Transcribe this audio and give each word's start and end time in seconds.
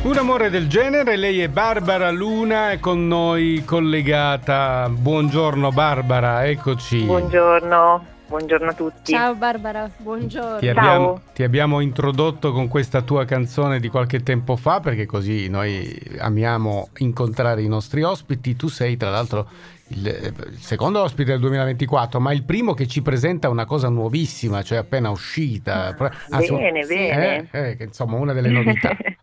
Un 0.00 0.16
amore 0.16 0.48
del 0.48 0.68
genere, 0.68 1.16
lei 1.16 1.40
è 1.40 1.48
Barbara 1.48 2.12
Luna, 2.12 2.70
è 2.70 2.78
con 2.78 3.08
noi 3.08 3.64
collegata. 3.66 4.88
Buongiorno 4.88 5.72
Barbara, 5.72 6.46
eccoci. 6.46 7.02
Buongiorno, 7.02 8.04
buongiorno 8.28 8.70
a 8.70 8.72
tutti. 8.74 9.12
Ciao 9.12 9.34
Barbara, 9.34 9.90
buongiorno. 9.96 10.60
Ti 10.60 10.68
abbiamo, 10.68 11.20
ti 11.34 11.42
abbiamo, 11.42 11.80
introdotto 11.80 12.52
con 12.52 12.68
questa 12.68 13.02
tua 13.02 13.24
canzone 13.24 13.80
di 13.80 13.88
qualche 13.88 14.22
tempo 14.22 14.54
fa 14.54 14.78
perché 14.78 15.04
così 15.04 15.48
noi 15.48 16.00
amiamo 16.20 16.90
incontrare 16.98 17.62
i 17.62 17.68
nostri 17.68 18.04
ospiti. 18.04 18.54
Tu 18.54 18.68
sei 18.68 18.96
tra 18.96 19.10
l'altro 19.10 19.48
il, 19.88 20.06
il, 20.06 20.58
secondo 20.58 21.02
ospite 21.02 21.32
del 21.32 21.40
2024, 21.40 22.20
ma 22.20 22.32
il 22.32 22.44
primo 22.44 22.72
che 22.72 22.86
ci 22.86 23.02
presenta 23.02 23.48
una 23.48 23.64
cosa 23.64 23.88
nuovissima, 23.88 24.62
cioè 24.62 24.78
appena 24.78 25.10
uscita. 25.10 25.94
Anzi, 26.30 26.54
bene, 26.54 26.86
bene. 26.86 27.48
Eh, 27.50 27.76
eh, 27.80 27.84
insomma, 27.84 28.16
una 28.16 28.32
delle 28.32 28.48
novità. 28.48 28.96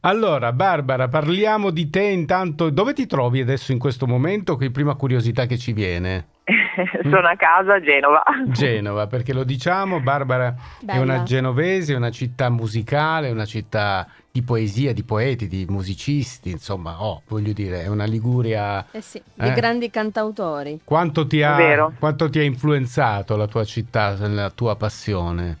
Allora, 0.00 0.52
Barbara, 0.52 1.08
parliamo 1.08 1.70
di 1.70 1.90
te 1.90 2.02
intanto. 2.02 2.70
Dove 2.70 2.92
ti 2.92 3.06
trovi 3.06 3.40
adesso 3.40 3.72
in 3.72 3.78
questo 3.78 4.06
momento? 4.06 4.56
Che 4.56 4.70
prima 4.70 4.94
curiosità 4.94 5.46
che 5.46 5.58
ci 5.58 5.72
viene. 5.72 6.26
Sono 7.02 7.28
a 7.28 7.36
casa 7.36 7.74
a 7.74 7.80
Genova. 7.80 8.22
Genova, 8.48 9.06
perché 9.06 9.32
lo 9.32 9.44
diciamo, 9.44 10.00
Barbara 10.00 10.54
Bella. 10.80 10.98
è 10.98 11.02
una 11.02 11.22
genovese, 11.22 11.94
una 11.94 12.10
città 12.10 12.48
musicale, 12.50 13.30
una 13.30 13.44
città 13.44 14.06
di 14.32 14.42
poesia, 14.42 14.92
di 14.92 15.02
poeti, 15.02 15.48
di 15.48 15.66
musicisti, 15.68 16.50
insomma, 16.50 17.02
oh, 17.02 17.22
voglio 17.28 17.52
dire, 17.52 17.82
è 17.82 17.88
una 17.88 18.04
Liguria... 18.04 18.86
Eh 18.90 19.00
sì, 19.00 19.20
di 19.34 19.48
eh? 19.48 19.52
grandi 19.52 19.90
cantautori. 19.90 20.80
Quanto 20.84 21.26
ti, 21.26 21.42
ha, 21.42 21.90
quanto 21.98 22.30
ti 22.30 22.38
ha 22.38 22.44
influenzato 22.44 23.36
la 23.36 23.46
tua 23.46 23.64
città, 23.64 24.16
la 24.28 24.50
tua 24.50 24.76
passione? 24.76 25.58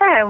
Eh, 0.00 0.22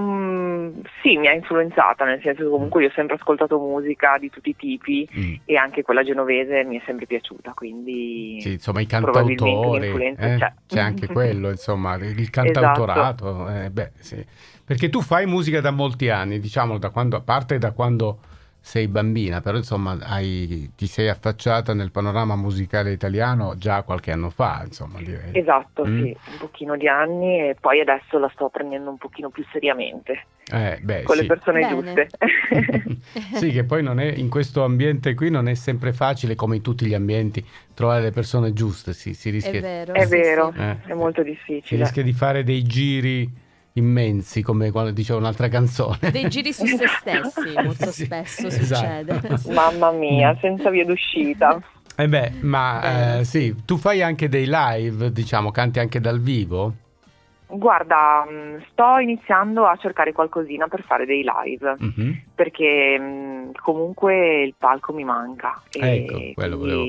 sì, 1.03 1.17
mi 1.17 1.29
ha 1.29 1.33
influenzata, 1.33 2.05
nel 2.05 2.21
senso 2.23 2.45
che 2.45 2.49
comunque 2.49 2.83
io 2.83 2.89
ho 2.89 2.93
sempre 2.93 3.17
ascoltato 3.17 3.59
musica 3.59 4.17
di 4.19 4.31
tutti 4.31 4.51
i 4.51 4.57
tipi 4.57 5.09
mm. 5.17 5.35
e 5.45 5.57
anche 5.57 5.83
quella 5.83 6.03
genovese 6.03 6.65
mi 6.65 6.79
è 6.79 6.83
sempre 6.87 7.07
piaciuta, 7.07 7.53
quindi 7.55 8.39
sì, 8.41 8.53
insomma 8.53 8.81
i 8.81 8.87
cantautori, 8.87 10.07
eh? 10.07 10.15
c'è. 10.17 10.53
c'è. 10.67 10.81
anche 10.81 11.07
quello, 11.13 11.51
insomma, 11.51 11.95
il 11.97 12.31
cantautorato, 12.31 13.49
esatto. 13.49 13.65
eh, 13.65 13.71
beh, 13.71 13.91
sì. 13.99 14.25
perché 14.65 14.89
tu 14.89 15.01
fai 15.01 15.27
musica 15.27 15.61
da 15.61 15.71
molti 15.71 16.09
anni, 16.09 16.41
diciamo, 16.41 16.79
da 16.79 16.91
quando, 16.91 17.17
a 17.17 17.21
parte 17.21 17.59
da 17.59 17.73
quando 17.73 18.19
sei 18.69 18.87
bambina, 18.87 19.41
però 19.41 19.57
insomma 19.57 19.97
hai, 20.03 20.73
ti 20.77 20.87
sei 20.87 21.09
affacciata 21.09 21.73
nel 21.73 21.91
panorama 21.91 22.37
musicale 22.37 22.93
italiano 22.93 23.57
già 23.57 23.83
qualche 23.83 24.13
anno 24.13 24.29
fa, 24.29 24.61
insomma 24.63 24.99
direi. 24.99 25.31
Esatto, 25.33 25.87
mm? 25.87 26.03
sì, 26.03 26.17
un 26.33 26.37
pochino 26.39 26.77
di 26.77 26.87
anni 26.87 27.49
e 27.49 27.57
poi 27.59 27.81
adesso 27.81 28.19
la 28.19 28.31
sto 28.35 28.51
prendendo 28.51 28.91
un 28.91 28.99
pochino 28.99 29.31
più 29.31 29.43
seriamente. 29.51 30.27
Eh, 30.53 30.81
beh, 30.83 31.05
con 31.05 31.17
sì. 31.17 31.23
le 31.23 31.27
persone 31.29 31.61
Bene. 31.61 31.71
giuste. 31.71 32.09
sì, 33.41 33.53
che 33.53 33.65
poi 33.65 33.83
non 33.83 34.01
è, 34.01 34.05
in 34.05 34.29
questo 34.29 34.63
ambiente 34.63 35.15
qui 35.15 35.31
non 35.31 35.49
è 35.49 35.55
sempre 35.55 35.95
facile, 35.95 36.35
come 36.35 36.57
in 36.57 36.63
tutti 36.63 36.85
gli 36.85 36.95
ambienti, 36.95 37.43
trovare 37.73 38.03
le 38.03 38.11
persone 38.11 38.53
giuste, 38.53 38.93
sì, 38.93 39.15
si 39.15 39.31
rischia... 39.31 39.61
È 39.61 39.61
vero, 39.63 39.95
è, 39.95 40.07
vero, 40.07 40.53
sì. 40.55 40.61
Eh, 40.61 40.77
è 40.89 40.93
molto 40.93 41.23
difficile. 41.23 41.63
Si 41.65 41.77
rischia 41.77 42.03
di 42.03 42.13
fare 42.13 42.45
dei 42.45 42.63
giri 42.65 43.47
immensi, 43.75 44.43
come 44.43 44.71
quando 44.71 44.91
diceva 44.91 45.19
un'altra 45.19 45.49
canzone. 45.49 46.11
Dei 46.11 46.29
giri 46.29 46.53
su 46.53 46.67
se 46.67 46.87
stessi, 46.87 47.53
molto 47.63 47.91
sì, 47.91 48.05
spesso 48.05 48.47
esatto. 48.47 49.07
succede. 49.07 49.53
Mamma 49.53 49.91
mia, 49.93 50.37
senza 50.41 50.71
via 50.71 50.85
d'uscita. 50.85 51.61
Eh 51.97 52.09
beh, 52.09 52.33
ma 52.41 53.19
eh, 53.19 53.25
sì, 53.25 53.55
tu 53.65 53.77
fai 53.77 54.03
anche 54.03 54.29
dei 54.29 54.47
live, 54.49 55.13
diciamo, 55.13 55.51
canti 55.51 55.81
anche 55.81 56.01
dal 56.01 56.21
vivo? 56.21 56.75
Guarda, 57.51 58.27
mm, 58.31 58.59
sto 58.71 58.99
iniziando 58.99 59.65
a 59.67 59.75
cercare 59.77 60.13
qualcosina 60.13 60.69
per 60.69 60.83
fare 60.83 61.07
dei 61.07 61.25
live, 61.25 61.77
mm-hmm. 61.83 62.13
perché 62.35 62.99
mm, 62.99 63.51
comunque 63.63 64.43
il 64.43 64.55
palco 64.57 64.93
mi 64.93 65.05
manca. 65.05 65.63
Ecco, 65.71 66.17
e 66.17 66.33
quello 66.35 66.59
volevo. 66.59 66.85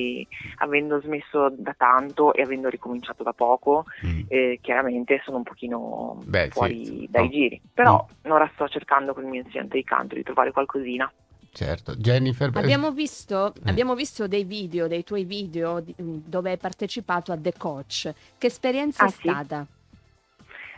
avendo 0.57 0.99
smesso 0.99 1.49
da 1.57 1.73
tanto 1.77 2.33
e 2.33 2.41
avendo 2.41 2.67
ricominciato 2.67 3.23
da 3.23 3.31
poco, 3.31 3.85
mm. 4.05 4.21
eh, 4.27 4.59
chiaramente 4.61 5.21
sono 5.23 5.37
un 5.37 5.43
pochino 5.43 6.21
Beh, 6.25 6.49
fuori 6.49 6.85
sì, 6.85 7.07
dai 7.09 7.23
no. 7.23 7.29
giri. 7.29 7.61
Però 7.73 8.05
no. 8.23 8.33
ora 8.33 8.49
sto 8.53 8.67
cercando 8.67 9.13
con 9.13 9.23
il 9.23 9.29
mio 9.29 9.41
insegnante 9.41 9.77
di 9.77 9.83
canto 9.85 10.15
di 10.15 10.23
trovare 10.23 10.51
qualcosina. 10.51 11.09
Certo, 11.51 11.95
Jennifer. 11.95 12.51
Abbiamo 12.53 12.91
visto, 12.91 13.53
eh. 13.55 13.69
abbiamo 13.69 13.95
visto, 13.95 14.27
dei 14.27 14.43
video, 14.43 14.87
dei 14.87 15.03
tuoi 15.03 15.23
video 15.23 15.81
dove 15.95 16.51
hai 16.51 16.57
partecipato 16.57 17.31
a 17.31 17.37
The 17.37 17.53
Coach. 17.57 18.13
Che 18.37 18.47
esperienza 18.47 19.05
ah, 19.05 19.07
è 19.07 19.11
sì? 19.11 19.27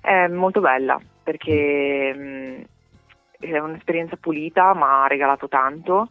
È 0.01 0.28
molto 0.28 0.59
bella 0.59 1.00
perché 1.23 2.13
mh, 2.13 2.22
mm, 2.22 2.62
è 3.39 3.57
un'esperienza 3.59 4.17
pulita 4.17 4.73
ma 4.73 5.03
ha 5.03 5.07
regalato 5.07 5.47
tanto 5.47 6.09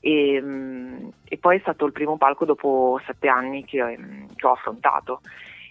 e, 0.00 0.40
mh, 0.40 0.46
mm, 0.46 1.08
e, 1.24 1.38
poi 1.38 1.58
è 1.58 1.60
stato 1.60 1.84
il 1.84 1.92
primo 1.92 2.16
palco 2.16 2.44
dopo 2.44 3.00
sette 3.04 3.28
anni 3.28 3.64
che, 3.64 3.82
mh, 3.82 4.02
mm, 4.02 4.26
che 4.34 4.46
ho 4.46 4.52
affrontato 4.52 5.20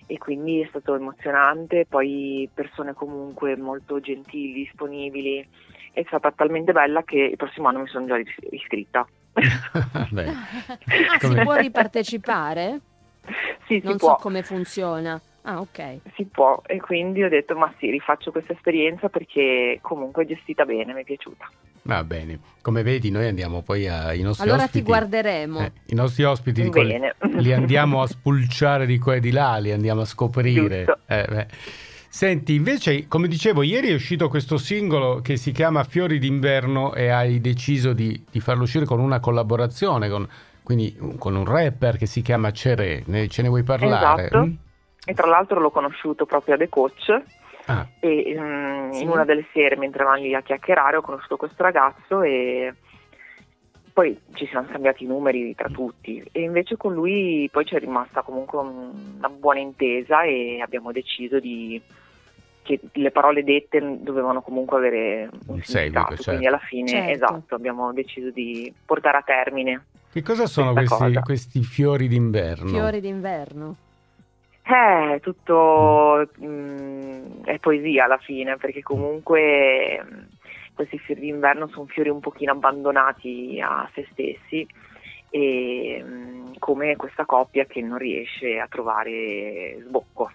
e 0.07 0.17
quindi 0.19 0.61
è 0.61 0.67
stato 0.67 0.95
emozionante, 0.95 1.85
poi 1.89 2.47
persone 2.53 2.93
comunque 2.93 3.57
molto 3.57 3.99
gentili, 3.99 4.53
disponibili, 4.53 5.45
è 5.91 6.03
stata 6.05 6.31
talmente 6.31 6.73
bella 6.73 7.03
che 7.03 7.17
il 7.17 7.37
prossimo 7.37 7.69
anno 7.69 7.79
mi 7.79 7.87
sono 7.87 8.05
già 8.05 8.17
iscritta. 8.51 9.07
Beh, 10.11 10.27
ah, 10.27 11.19
si 11.19 11.35
può 11.41 11.55
ripartecipare? 11.57 12.79
Sì, 13.65 13.81
non 13.83 13.97
so 13.97 14.15
come 14.19 14.43
funziona. 14.43 15.19
Ah, 15.47 15.59
ok. 15.59 15.99
Si 16.15 16.25
può 16.25 16.61
e 16.65 16.79
quindi 16.79 17.23
ho 17.23 17.29
detto 17.29 17.55
ma 17.55 17.71
sì, 17.77 17.91
rifaccio 17.91 18.31
questa 18.31 18.53
esperienza 18.53 19.09
perché 19.09 19.77
comunque 19.81 20.23
è 20.23 20.27
gestita 20.27 20.65
bene, 20.65 20.93
mi 20.93 21.01
è 21.01 21.03
piaciuta. 21.03 21.49
Va 21.83 22.03
bene, 22.03 22.39
come 22.61 22.81
vedi 22.81 23.11
noi 23.11 23.27
andiamo 23.27 23.61
poi 23.61 23.87
ai 23.87 24.21
nostri 24.21 24.43
allora 24.43 24.63
ospiti. 24.63 24.79
ti 24.79 24.85
guarderemo. 24.89 25.59
Eh, 25.59 25.71
I 25.85 25.93
nostri 25.93 26.23
ospiti 26.23 26.67
quelli, 26.69 26.99
li 27.37 27.53
andiamo 27.53 28.01
a 28.01 28.07
spulciare 28.07 28.87
di 28.87 28.97
qua 28.97 29.15
e 29.15 29.19
di 29.19 29.31
là, 29.31 29.57
li 29.57 29.71
andiamo 29.71 30.01
a 30.01 30.05
scoprire. 30.05 30.85
Eh, 31.05 31.47
Senti, 32.15 32.53
invece, 32.53 33.09
come 33.09 33.27
dicevo, 33.27 33.61
ieri 33.61 33.89
è 33.89 33.93
uscito 33.93 34.29
questo 34.29 34.57
singolo 34.57 35.19
che 35.19 35.35
si 35.35 35.51
chiama 35.51 35.83
Fiori 35.83 36.17
d'inverno 36.17 36.93
e 36.93 37.09
hai 37.09 37.41
deciso 37.41 37.91
di, 37.91 38.23
di 38.31 38.39
farlo 38.39 38.63
uscire 38.63 38.85
con 38.85 39.01
una 39.01 39.19
collaborazione, 39.19 40.07
con, 40.09 40.25
quindi 40.63 40.97
con 41.19 41.35
un 41.35 41.43
rapper 41.43 41.97
che 41.97 42.05
si 42.05 42.21
chiama 42.21 42.51
Cere. 42.51 43.03
Ne, 43.07 43.27
ce 43.27 43.41
ne 43.41 43.49
vuoi 43.49 43.63
parlare? 43.63 44.27
Esatto. 44.27 44.45
Mm? 44.45 44.53
E 45.05 45.13
tra 45.13 45.27
l'altro 45.27 45.59
l'ho 45.59 45.71
conosciuto 45.71 46.25
proprio 46.25 46.55
a 46.55 46.57
The 46.57 46.69
Coach 46.69 47.21
ah. 47.67 47.87
e 47.99 48.35
um, 48.37 48.91
sì. 48.91 49.03
in 49.03 49.09
una 49.09 49.23
delle 49.23 49.45
sere 49.53 49.77
mentre 49.77 50.01
eravamo 50.01 50.23
lì 50.23 50.33
a 50.33 50.41
chiacchierare 50.41 50.97
ho 50.97 51.01
conosciuto 51.01 51.37
questo 51.37 51.63
ragazzo 51.63 52.21
e 52.21 52.73
poi 53.93 54.19
ci 54.33 54.45
siamo 54.47 54.67
scambiati 54.67 55.05
i 55.05 55.07
numeri 55.07 55.55
tra 55.55 55.69
tutti 55.69 56.21
e 56.31 56.41
invece 56.41 56.75
con 56.75 56.93
lui 56.93 57.47
poi 57.51 57.63
c'è 57.63 57.79
rimasta 57.79 58.23
comunque 58.23 58.59
una 58.59 59.29
buona 59.29 59.59
intesa 59.59 60.23
e 60.23 60.59
abbiamo 60.61 60.91
deciso 60.91 61.39
di 61.39 61.81
che 62.65 62.79
le 62.93 63.11
parole 63.11 63.43
dette 63.43 63.99
dovevano 64.01 64.41
comunque 64.41 64.77
avere 64.77 65.29
un, 65.31 65.55
un 65.55 65.61
significato, 65.61 66.15
certo. 66.15 66.23
quindi 66.23 66.47
alla 66.47 66.57
fine 66.57 66.89
certo. 66.89 67.11
esatto, 67.11 67.55
abbiamo 67.55 67.93
deciso 67.93 68.31
di 68.31 68.73
portare 68.83 69.17
a 69.17 69.21
termine. 69.21 69.85
Che 70.11 70.21
cosa 70.23 70.47
sono 70.47 70.73
questi, 70.73 71.13
questi, 71.23 71.61
fiori 71.61 72.07
d'inverno? 72.07 72.69
Fiori 72.69 73.01
d'inverno. 73.01 73.75
Eh, 74.67 75.19
tutto 75.21 76.27
mh, 76.37 76.45
mm, 76.45 77.43
è 77.43 77.59
poesia 77.59 78.05
alla 78.05 78.17
fine, 78.17 78.57
perché 78.57 78.81
comunque 78.81 80.03
mh, 80.03 80.15
mm, 80.15 80.19
questi 80.73 80.97
fiori 80.97 81.21
d'inverno 81.21 81.67
sono 81.67 81.85
fiori 81.85 82.09
un 82.09 82.19
pochino 82.19 82.53
abbandonati 82.53 83.61
a 83.63 83.87
se 83.93 84.07
stessi 84.11 84.67
e 85.29 86.03
mh, 86.03 86.09
mm, 86.09 86.53
come 86.57 86.95
questa 86.95 87.25
coppia 87.25 87.65
che 87.65 87.81
non 87.81 87.99
riesce 87.99 88.57
a 88.57 88.67
trovare 88.67 89.77
sbocco. 89.85 90.31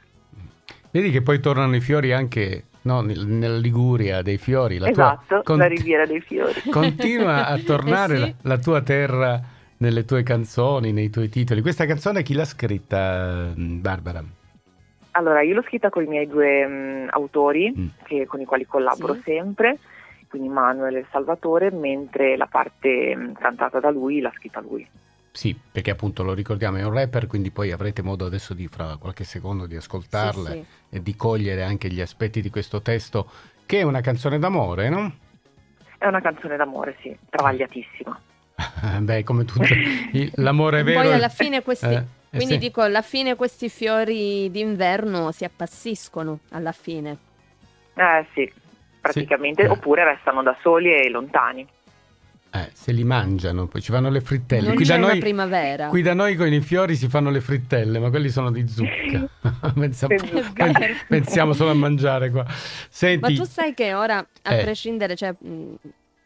Vedi 0.92 1.10
che 1.10 1.22
poi 1.22 1.40
tornano 1.40 1.74
i 1.74 1.80
fiori 1.80 2.12
anche 2.12 2.64
no, 2.82 3.00
nella 3.00 3.58
Liguria 3.58 4.22
dei 4.22 4.38
fiori. 4.38 4.78
La 4.78 4.90
esatto, 4.90 5.42
tua... 5.42 5.56
la 5.56 5.66
riviera 5.66 6.06
dei 6.06 6.20
fiori. 6.20 6.62
Continua 6.70 7.46
a 7.46 7.58
tornare 7.64 8.14
eh 8.14 8.18
sì. 8.18 8.34
la, 8.42 8.54
la 8.54 8.58
tua 8.58 8.80
terra 8.82 9.40
nelle 9.80 10.04
tue 10.04 10.22
canzoni, 10.22 10.92
nei 10.92 11.10
tuoi 11.10 11.28
titoli. 11.28 11.62
Questa 11.62 11.86
canzone 11.86 12.22
chi 12.22 12.34
l'ha 12.34 12.44
scritta, 12.44 13.52
mm, 13.56 13.80
Barbara? 13.80 14.22
Allora, 15.12 15.42
io 15.42 15.54
l'ho 15.54 15.62
scritta 15.62 15.90
con 15.90 16.04
i 16.04 16.06
miei 16.06 16.26
due 16.26 16.64
um, 16.64 17.08
autori 17.10 17.72
mm. 17.76 17.86
che, 18.04 18.26
con 18.26 18.40
i 18.40 18.44
quali 18.44 18.66
collaboro 18.66 19.14
sì. 19.14 19.22
sempre, 19.24 19.78
quindi 20.28 20.48
Manuel 20.48 20.96
e 20.96 21.06
Salvatore, 21.10 21.70
mentre 21.70 22.36
la 22.36 22.46
parte 22.46 23.14
um, 23.16 23.32
cantata 23.32 23.80
da 23.80 23.90
lui 23.90 24.20
l'ha 24.20 24.32
scritta 24.36 24.60
lui. 24.60 24.86
Sì, 25.32 25.58
perché 25.70 25.90
appunto 25.90 26.22
lo 26.22 26.34
ricordiamo, 26.34 26.76
è 26.76 26.84
un 26.84 26.92
rapper, 26.92 27.26
quindi 27.26 27.50
poi 27.50 27.72
avrete 27.72 28.02
modo 28.02 28.26
adesso 28.26 28.52
di 28.52 28.66
fra 28.68 28.96
qualche 28.98 29.24
secondo 29.24 29.66
di 29.66 29.76
ascoltarla 29.76 30.50
sì, 30.50 30.58
sì. 30.58 30.96
e 30.96 31.02
di 31.02 31.16
cogliere 31.16 31.62
anche 31.62 31.88
gli 31.88 32.00
aspetti 32.00 32.42
di 32.42 32.50
questo 32.50 32.82
testo, 32.82 33.30
che 33.64 33.78
è 33.78 33.82
una 33.82 34.00
canzone 34.00 34.38
d'amore, 34.38 34.88
no? 34.90 35.12
È 35.96 36.06
una 36.06 36.20
canzone 36.20 36.56
d'amore, 36.56 36.96
sì, 37.00 37.16
travagliatissima. 37.30 38.20
Beh, 39.00 39.24
come 39.24 39.44
tutto, 39.44 39.66
l'amore 40.36 40.82
vero. 40.82 41.02
Poi 41.02 41.12
alla 41.12 41.28
fine 41.28 41.62
questi... 41.62 41.86
Eh, 41.86 41.94
eh 41.94 42.36
quindi 42.36 42.54
sì. 42.54 42.58
dico, 42.60 42.80
alla 42.80 43.02
fine 43.02 43.34
questi 43.34 43.68
fiori 43.68 44.50
d'inverno 44.50 45.32
si 45.32 45.44
appassiscono, 45.44 46.40
alla 46.50 46.72
fine. 46.72 47.16
Eh 47.94 48.26
sì, 48.32 48.50
praticamente, 49.00 49.64
sì. 49.64 49.68
oppure 49.68 50.04
restano 50.04 50.42
da 50.42 50.56
soli 50.62 50.92
e 50.94 51.08
lontani. 51.10 51.66
Eh, 52.52 52.70
se 52.72 52.90
li 52.90 53.04
mangiano, 53.04 53.66
poi 53.66 53.80
ci 53.80 53.92
fanno 53.92 54.10
le 54.10 54.20
frittelle. 54.20 54.66
Non 54.66 54.74
qui 54.74 54.84
c'è 54.84 54.98
da 54.98 55.06
noi, 55.06 55.18
primavera. 55.20 55.86
Qui 55.86 56.02
da 56.02 56.14
noi 56.14 56.34
con 56.34 56.52
i 56.52 56.60
fiori 56.60 56.96
si 56.96 57.08
fanno 57.08 57.30
le 57.30 57.40
frittelle, 57.40 58.00
ma 58.00 58.10
quelli 58.10 58.28
sono 58.28 58.50
di 58.50 58.66
zucca. 58.66 59.28
pensiamo, 59.74 60.14
pensiamo, 61.08 61.52
solo 61.52 61.70
a 61.70 61.74
mangiare 61.74 62.30
qua. 62.30 62.44
Senti, 62.88 63.20
ma 63.20 63.38
tu 63.38 63.44
sai 63.44 63.72
che 63.72 63.94
ora, 63.94 64.18
a 64.18 64.54
eh. 64.54 64.62
prescindere, 64.64 65.14
cioè, 65.14 65.32
mh, 65.38 65.74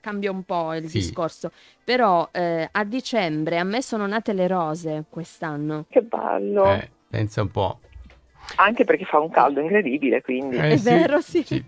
cambia 0.04 0.30
un 0.30 0.42
po' 0.42 0.74
il 0.74 0.86
sì. 0.86 0.98
discorso, 0.98 1.50
però 1.82 2.28
eh, 2.30 2.68
a 2.70 2.84
dicembre 2.84 3.58
a 3.58 3.64
me 3.64 3.80
sono 3.80 4.06
nate 4.06 4.34
le 4.34 4.46
rose 4.46 5.04
quest'anno. 5.08 5.86
Che 5.88 6.02
bello. 6.02 6.72
Eh, 6.72 6.90
pensa 7.08 7.40
un 7.40 7.50
po'. 7.50 7.78
Anche 8.56 8.84
perché 8.84 9.04
fa 9.04 9.18
un 9.18 9.30
caldo 9.30 9.60
incredibile, 9.60 10.22
quindi. 10.22 10.56
Eh, 10.56 10.70
È 10.70 10.76
sì, 10.76 10.84
vero, 10.90 11.20
sì. 11.20 11.42
sì. 11.42 11.64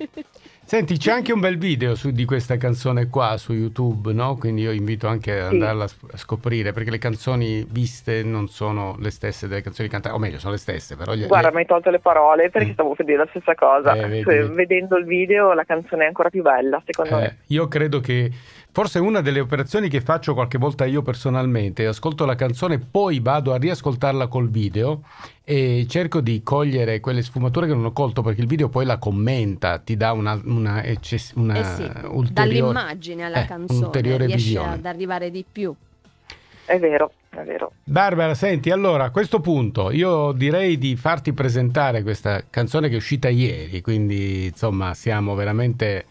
Senti, 0.67 0.97
c'è 0.99 1.13
anche 1.13 1.33
un 1.33 1.39
bel 1.39 1.59
video 1.59 1.95
su, 1.95 2.11
di 2.11 2.25
questa 2.25 2.57
canzone 2.57 3.09
qua 3.09 3.37
su 3.37 3.53
YouTube, 3.53 4.13
no? 4.13 4.37
Quindi 4.37 4.63
io 4.63 4.73
invito 4.73 5.07
anche 5.07 5.39
ad 5.39 5.53
andarla 5.53 5.85
a 5.85 6.17
scoprire, 6.17 6.73
perché 6.73 6.91
le 6.91 6.99
canzoni 6.99 7.65
viste 7.69 8.25
non 8.25 8.49
sono 8.49 8.97
le 8.99 9.11
stesse 9.11 9.47
delle 9.47 9.63
canzoni 9.63 9.89
cantate, 9.89 10.15
o 10.15 10.19
meglio, 10.19 10.41
sono 10.41 10.53
le 10.53 10.59
stesse, 10.59 10.97
però... 10.97 11.15
Gli, 11.15 11.27
Guarda, 11.27 11.49
le... 11.49 11.55
mi 11.55 11.61
hai 11.61 11.67
tolto 11.67 11.91
le 11.91 12.01
parole 12.01 12.51
perché 12.51 12.71
mm. 12.71 12.73
stavo 12.73 12.95
per 12.95 13.05
dire 13.07 13.19
la 13.19 13.29
stessa 13.31 13.55
cosa. 13.55 13.95
Eh, 13.95 14.09
vedi, 14.09 14.23
cioè, 14.23 14.39
vedi. 14.41 14.55
Vedendo 14.55 14.97
il 14.97 15.05
video 15.05 15.53
la 15.53 15.65
canzone 15.65 16.05
è 16.05 16.07
ancora 16.09 16.31
più 16.31 16.43
bella, 16.43 16.83
secondo 16.85 17.17
eh, 17.19 17.21
me. 17.21 17.37
Io 17.47 17.69
credo 17.69 18.01
che 18.01 18.31
Forse 18.77 18.99
una 18.99 19.23
delle 19.23 19.41
operazioni 19.41 19.89
che 19.89 20.03
faccio 20.03 20.35
qualche 20.35 20.59
volta 20.59 20.85
io 20.85 21.01
personalmente, 21.01 21.87
ascolto 21.87 22.27
la 22.27 22.35
canzone, 22.35 22.79
poi 22.79 23.21
vado 23.21 23.55
a 23.55 23.57
riascoltarla 23.57 24.27
col 24.27 24.51
video 24.51 25.01
e 25.45 25.87
cerco 25.89 26.21
di 26.21 26.43
cogliere 26.43 27.01
quelle 27.01 27.23
sfumature 27.23 27.69
che 27.69 27.73
non 27.73 27.87
ho 27.87 27.93
colto 27.93 28.21
perché 28.21 28.43
il 28.43 28.47
video 28.47 28.69
poi 28.69 28.85
la 28.85 28.99
commenta, 28.99 29.79
ti 29.79 29.97
dà 29.97 30.13
una, 30.13 30.39
una, 30.45 30.85
eccess- 30.85 31.33
una 31.37 31.59
eh 31.59 31.65
sì, 31.65 31.91
ulteriore, 32.09 32.33
dall'immagine 32.33 33.23
alla 33.23 33.45
eh, 33.45 33.47
canzone, 33.47 33.87
ulteriore 33.87 34.27
riesce 34.27 34.45
visione. 34.45 34.73
ad 34.75 34.85
arrivare 34.85 35.31
di 35.31 35.43
più. 35.51 35.75
È 36.67 36.79
vero, 36.79 37.13
è 37.31 37.45
vero. 37.45 37.73
Barbara, 37.83 38.35
senti, 38.35 38.71
allora 38.71 39.05
a 39.05 39.11
questo 39.11 39.41
punto 39.41 39.91
io 39.91 40.33
direi 40.33 40.77
di 40.77 40.97
farti 40.97 41.33
presentare 41.33 42.03
questa 42.03 42.45
canzone 42.51 42.89
che 42.89 42.95
è 42.97 42.99
uscita 42.99 43.31
ieri, 43.31 43.81
quindi 43.81 44.49
insomma 44.49 44.93
siamo 44.93 45.35
veramente 45.35 46.05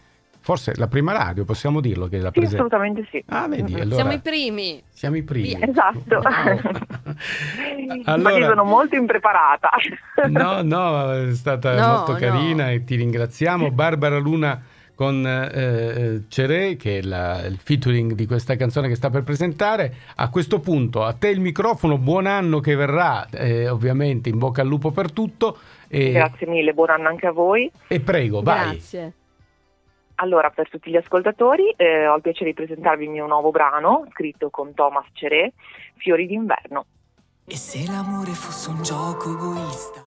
Forse 0.46 0.74
la 0.76 0.86
prima 0.86 1.10
radio, 1.10 1.44
possiamo 1.44 1.80
dirlo 1.80 2.06
che 2.06 2.18
è 2.18 2.20
la 2.20 2.30
sì, 2.32 2.38
assolutamente 2.38 3.04
sì. 3.10 3.20
Ah, 3.30 3.48
vedi, 3.48 3.74
allora, 3.74 3.96
siamo 3.96 4.12
i 4.12 4.20
primi. 4.20 4.80
Siamo 4.90 5.16
i 5.16 5.24
primi. 5.24 5.58
Esatto. 5.60 6.20
Wow. 6.22 6.60
allora, 8.06 8.38
Ma 8.38 8.46
sono 8.46 8.62
molto 8.62 8.94
impreparata. 8.94 9.70
no, 10.30 10.62
no, 10.62 11.12
è 11.14 11.34
stata 11.34 11.74
no, 11.74 11.96
molto 11.96 12.12
carina 12.12 12.66
no. 12.66 12.70
e 12.70 12.84
ti 12.84 12.94
ringraziamo. 12.94 13.72
Barbara 13.72 14.18
Luna 14.18 14.62
con 14.94 15.26
eh, 15.26 15.50
eh, 15.52 16.22
Ceré, 16.28 16.76
che 16.76 16.98
è 16.98 17.02
la, 17.02 17.44
il 17.44 17.58
featuring 17.58 18.12
di 18.12 18.26
questa 18.26 18.54
canzone 18.54 18.86
che 18.86 18.94
sta 18.94 19.10
per 19.10 19.24
presentare. 19.24 19.94
A 20.14 20.30
questo 20.30 20.60
punto, 20.60 21.02
a 21.02 21.12
te 21.12 21.26
il 21.26 21.40
microfono, 21.40 21.98
buon 21.98 22.26
anno 22.26 22.60
che 22.60 22.76
verrà, 22.76 23.28
eh, 23.30 23.68
ovviamente 23.68 24.28
in 24.28 24.38
bocca 24.38 24.62
al 24.62 24.68
lupo 24.68 24.92
per 24.92 25.10
tutto. 25.10 25.58
E... 25.88 26.12
Grazie 26.12 26.46
mille, 26.46 26.72
buon 26.72 26.90
anno 26.90 27.08
anche 27.08 27.26
a 27.26 27.32
voi. 27.32 27.68
E 27.88 27.98
prego, 27.98 28.42
vai. 28.42 28.70
Grazie. 28.70 29.12
Allora, 30.16 30.50
per 30.50 30.70
tutti 30.70 30.90
gli 30.90 30.96
ascoltatori, 30.96 31.70
eh, 31.76 32.06
ho 32.06 32.16
il 32.16 32.22
piacere 32.22 32.50
di 32.50 32.56
presentarvi 32.56 33.04
il 33.04 33.10
mio 33.10 33.26
nuovo 33.26 33.50
brano, 33.50 34.06
scritto 34.12 34.48
con 34.50 34.72
Thomas 34.72 35.06
Ceré, 35.12 35.52
Fiori 35.96 36.26
d'inverno. 36.26 36.86
E 37.46 37.56
se 37.56 37.84
l'amore 37.86 38.32
fosse 38.32 38.70
un 38.70 38.82
gioco 38.82 39.30
egoista? 39.32 40.05